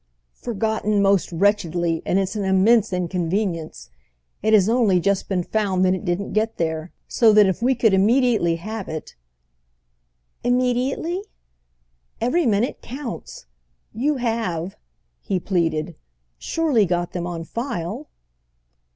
[0.41, 3.91] "Forgotten most wretchedly, and it's an immense inconvenience.
[4.41, 7.75] It has only just been found that it didn't get there; so that if we
[7.75, 9.15] could immediately have it—"
[10.43, 11.21] "Immediately?"
[12.19, 13.45] "Every minute counts.
[13.93, 14.75] You have,"
[15.19, 15.95] he pleaded,
[16.39, 18.09] "surely got them on file?"